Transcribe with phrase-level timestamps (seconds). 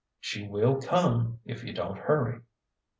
[0.19, 2.39] "She will come if you don't hurry."